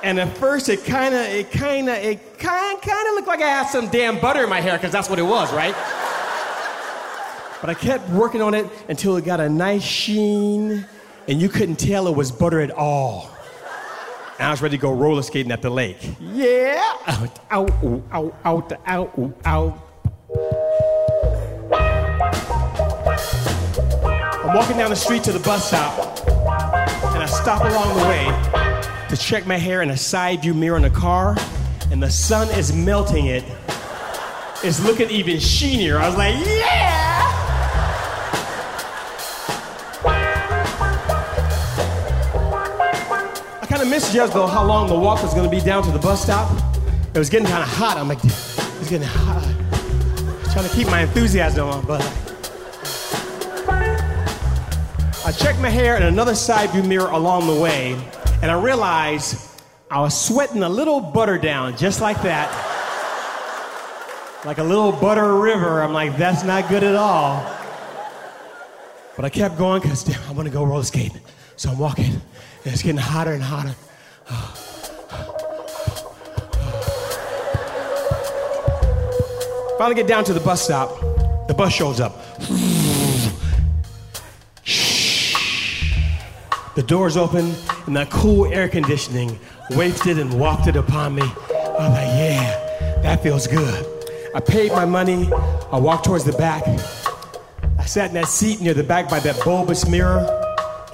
[0.01, 3.49] And at first, it kind of, it kind of, it kind, of looked like I
[3.49, 5.75] had some damn butter in my hair, because that's what it was, right?
[7.59, 10.85] But I kept working on it until it got a nice sheen,
[11.27, 13.29] and you couldn't tell it was butter at all.
[14.39, 15.97] And I was ready to go roller skating at the lake.
[16.21, 16.81] Yeah!
[17.05, 17.71] Out, out,
[18.13, 19.88] out, out, out, out.
[24.59, 25.97] Walking down the street to the bus stop,
[26.27, 30.75] and I stop along the way to check my hair in a side view mirror
[30.75, 31.37] in the car,
[31.91, 33.45] and the sun is melting it.
[34.61, 35.97] It's looking even sheenier.
[35.97, 37.21] I was like, yeah!
[43.61, 45.91] I kind of misjudged though how long the walk was going to be down to
[45.91, 46.51] the bus stop.
[47.13, 47.95] It was getting kind of hot.
[47.95, 49.41] I'm like, it's getting hot.
[50.51, 52.28] trying to keep my enthusiasm on, but
[55.29, 57.93] I checked my hair in another side view mirror along the way,
[58.41, 59.39] and I realized
[59.91, 62.49] I was sweating a little butter down just like that.
[64.43, 65.83] Like a little butter river.
[65.83, 67.45] I'm like, that's not good at all.
[69.15, 71.21] But I kept going because I want to go roller skating.
[71.57, 72.23] So I'm walking, and
[72.65, 73.75] it's getting hotter and hotter.
[79.77, 80.99] Finally get down to the bus stop.
[81.47, 82.28] The bus shows up.
[86.79, 87.53] The doors open,
[87.87, 89.37] and that cool air conditioning
[89.71, 91.23] wafted and wafted upon me.
[91.23, 93.85] I'm like, yeah, that feels good.
[94.33, 95.29] I paid my money.
[95.73, 96.65] I walked towards the back.
[97.77, 100.21] I sat in that seat near the back by that bulbous mirror.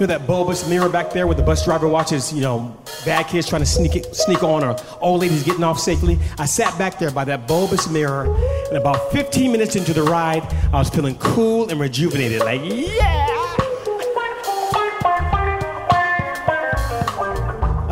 [0.00, 3.48] know that bulbous mirror back there where the bus driver watches, you know, bad kids
[3.48, 6.18] trying to sneak it, sneak on or old ladies getting off safely.
[6.36, 8.24] I sat back there by that bulbous mirror,
[8.70, 12.40] and about 15 minutes into the ride, I was feeling cool and rejuvenated.
[12.40, 13.25] Like, yeah!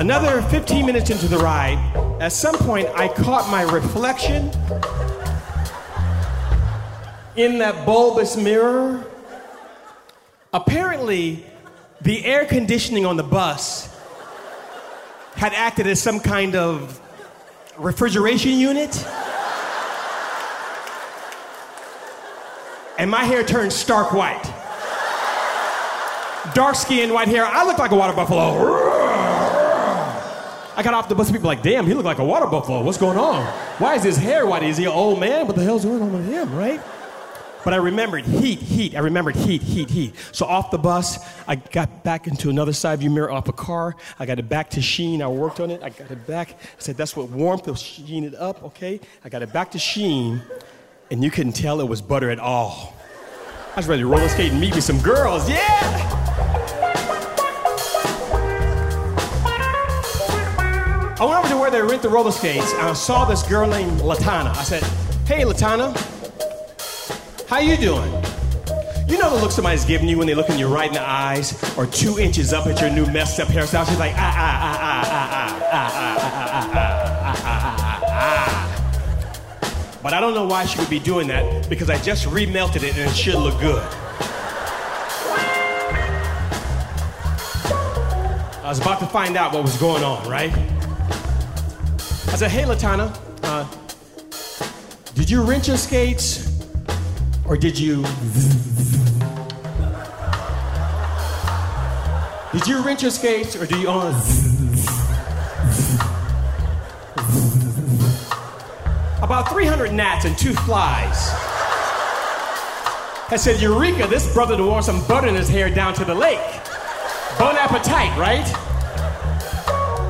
[0.04, 1.78] Another 15 minutes into the ride,
[2.20, 4.50] at some point, I caught my reflection
[7.36, 9.02] in that bulbous mirror.
[10.52, 11.46] Apparently,
[12.02, 13.98] the air conditioning on the bus
[15.36, 17.00] had acted as some kind of
[17.78, 18.94] refrigeration unit.
[22.98, 24.44] And my hair turned stark white.
[26.52, 27.46] Dark skin, white hair.
[27.46, 28.83] I looked like a water buffalo.
[30.76, 32.82] I got off the bus, people like, damn, he looked like a water buffalo.
[32.82, 33.44] What's going on?
[33.78, 34.64] Why is his hair white?
[34.64, 35.46] Is he an old man?
[35.46, 36.80] What the hell's going on with him, right?
[37.64, 38.94] But I remembered heat, heat.
[38.94, 40.14] I remembered heat, heat, heat.
[40.32, 41.18] So off the bus,
[41.48, 43.96] I got back into another side view mirror off a car.
[44.18, 45.22] I got it back to Sheen.
[45.22, 45.82] I worked on it.
[45.82, 46.50] I got it back.
[46.50, 49.00] I said, that's what warmth will sheen it up, okay?
[49.24, 50.42] I got it back to Sheen,
[51.10, 52.94] and you couldn't tell it was butter at all.
[53.72, 55.48] I was ready to roller skate and meet with some girls.
[55.48, 56.33] Yeah!
[61.24, 63.66] I went over to where they rent the roller skates, and I saw this girl
[63.66, 64.54] named Latana.
[64.54, 64.82] I said,
[65.26, 65.96] hey, Latana,
[67.48, 68.12] how you doing?
[69.08, 71.00] You know the look somebody's giving you when they look in you right in the
[71.00, 73.88] eyes or two inches up at your new messed up hairstyle?
[73.88, 76.82] She's like, ah, ah, ah, ah, ah, ah, ah, ah,
[77.22, 78.00] ah, ah, ah,
[79.62, 80.00] ah.
[80.02, 82.98] But I don't know why she would be doing that because I just remelted it
[82.98, 83.82] and it should look good.
[88.62, 90.52] I was about to find out what was going on, right?
[92.34, 93.64] I said, hey, Latana, uh,
[95.14, 96.50] did you rent your skates
[97.46, 98.02] or did you.
[102.52, 104.16] Did you rent your skates or do you own.
[109.22, 111.30] About 300 gnats and two flies.
[113.30, 116.40] I said, Eureka, this brother wore some butter in his hair down to the lake.
[117.38, 118.44] Bon appetite, right?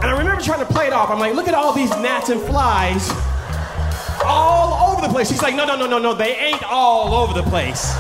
[0.02, 0.63] And I remember trying to
[0.94, 1.10] off.
[1.10, 3.10] I'm like, look at all these gnats and flies
[4.24, 5.28] all over the place.
[5.28, 7.92] He's like, no, no, no, no, no, they ain't all over the place.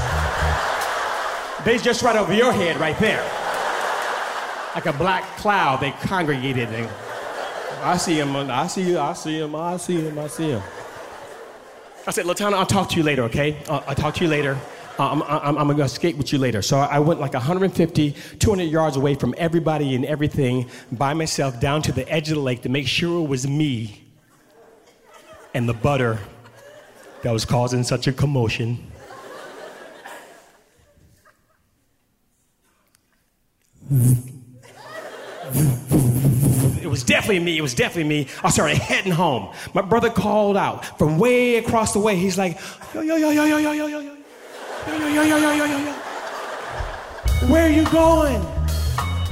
[1.64, 3.22] They's just right over your head right there.
[4.74, 6.68] Like a black cloud, they congregated.
[6.68, 6.88] And
[7.82, 10.62] I see him, I see you, I see him, I see him, I see him.
[12.06, 13.56] I said, Latana, I'll talk to you later, okay?
[13.68, 14.58] Uh, I'll talk to you later.
[14.96, 16.62] Uh, I'm, I'm, I'm, gonna skate with you later.
[16.62, 21.82] So I went like 150, 200 yards away from everybody and everything by myself down
[21.82, 24.04] to the edge of the lake to make sure it was me
[25.52, 26.20] and the butter
[27.22, 28.86] that was causing such a commotion.
[36.80, 37.58] It was definitely me.
[37.58, 38.28] It was definitely me.
[38.44, 39.52] I started heading home.
[39.74, 42.14] My brother called out from way across the way.
[42.14, 42.60] He's like,
[42.94, 44.16] yo, yo, yo, yo, yo, yo, yo, yo,
[44.86, 45.92] Yo, yo, yo, yo, yo, yo, yo,
[47.48, 48.44] Where are you going?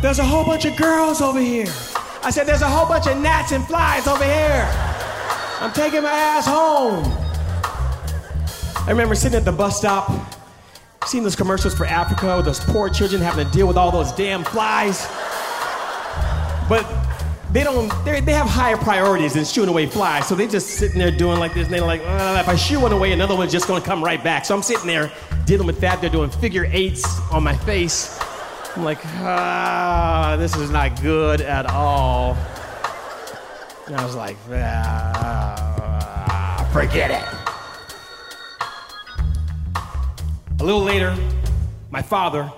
[0.00, 1.66] There's a whole bunch of girls over here.
[2.22, 4.66] I said, there's a whole bunch of gnats and flies over here.
[5.60, 7.04] I'm taking my ass home.
[8.86, 10.10] I remember sitting at the bus stop,
[11.04, 14.10] seeing those commercials for Africa with those poor children having to deal with all those
[14.12, 15.06] damn flies.
[16.66, 16.86] But
[17.52, 20.26] they don't, they have higher priorities than shooing away flies.
[20.26, 22.80] So they're just sitting there doing like this, and they're like, ah, if I shoo
[22.80, 24.46] one away, another one's just gonna come right back.
[24.46, 25.12] So I'm sitting there
[25.44, 26.00] dealing with that.
[26.00, 28.18] They're doing figure eights on my face.
[28.76, 32.36] I'm like, ah, this is not good at all.
[33.86, 35.10] And I was like, ah,
[36.72, 37.24] forget it.
[40.60, 41.16] A little later,
[41.90, 42.50] my father,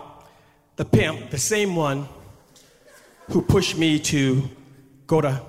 [0.77, 2.07] the pimp, the same one
[3.31, 4.49] who pushed me to
[5.07, 5.41] go to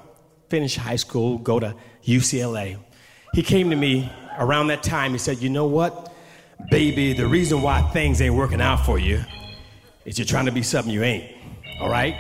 [0.50, 1.76] finish high school, go to
[2.06, 2.78] UCLA,
[3.34, 4.10] he came to me
[4.40, 5.12] around that time.
[5.12, 6.14] He said, You know what,
[6.70, 9.24] baby, the reason why things ain't working out for you
[10.06, 11.32] is you're trying to be something you ain't,
[11.80, 12.16] all right?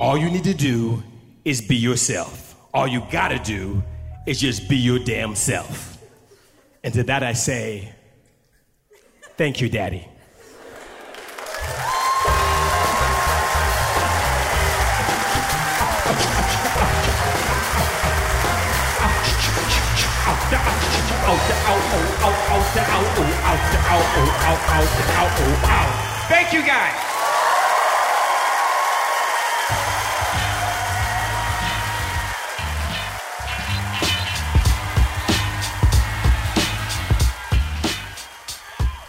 [0.00, 1.02] All you need to do
[1.44, 2.56] is be yourself.
[2.72, 3.82] All you gotta do
[4.26, 5.98] is just be your damn self.
[6.82, 7.92] And to that I say,
[9.36, 10.08] thank you, Daddy.
[26.28, 26.92] Thank you, guys.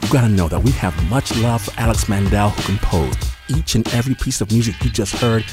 [0.01, 3.18] you gotta know that we have much love for Alex Mandel, who composed
[3.49, 5.43] each and every piece of music you just heard.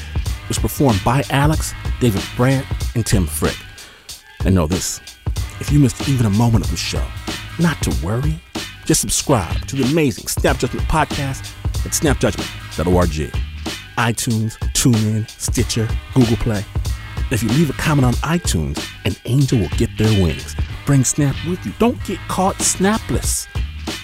[0.47, 3.57] Was performed by Alex, David Brandt, and Tim Frick.
[4.45, 5.01] And know this
[5.63, 7.01] if you missed even a moment of the show,
[7.57, 8.35] not to worry.
[8.85, 11.49] Just subscribe to the amazing Snap Judgment podcast
[11.85, 13.31] at snapjudgment.org.
[13.97, 16.65] iTunes, TuneIn, Stitcher, Google Play.
[17.31, 20.53] If you leave a comment on iTunes, an angel will get their wings.
[20.85, 21.71] Bring Snap with you.
[21.79, 23.47] Don't get caught snapless.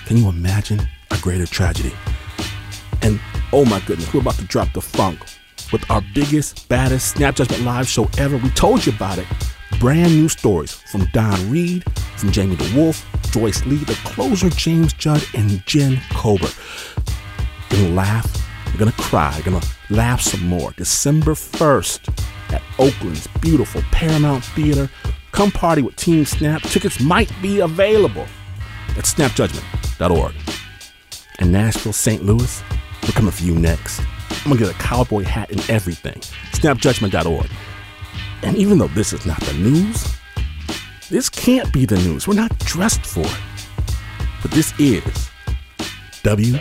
[0.05, 0.80] Can you imagine
[1.12, 1.91] a greater tragedy?
[3.01, 3.20] And
[3.51, 5.20] oh my goodness, we're about to drop the funk
[5.74, 8.38] with our biggest, baddest Snap Judgment Live show ever.
[8.38, 9.28] We told you about it.
[9.80, 11.86] Brand new stories from Don Reed,
[12.17, 13.01] from Jamie DeWolf,
[13.32, 16.53] Joyce Lee, the closer James Judd, and Jen Colbert.
[17.71, 20.73] You're gonna laugh, you're gonna cry, you're gonna laugh some more.
[20.75, 24.89] December 1st at Oakland's beautiful Paramount Theater.
[25.32, 26.61] Come party with Team Snap.
[26.63, 28.25] Tickets might be available
[28.97, 30.34] at snapjudgment.org.
[31.39, 32.25] And Nashville, St.
[32.25, 32.61] Louis,
[33.03, 34.01] we're coming for you next.
[34.30, 36.19] I'm gonna get a cowboy hat and everything.
[36.51, 37.49] Snapjudgment.org.
[38.43, 40.07] And even though this is not the news,
[41.09, 42.27] this can't be the news.
[42.27, 43.37] We're not dressed for it.
[44.41, 45.03] But this is
[46.23, 46.59] WNYC.